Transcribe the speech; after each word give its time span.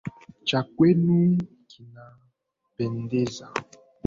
Cha 0.47 0.59
kwenu 0.75 1.19
kinapendeza. 1.69 3.47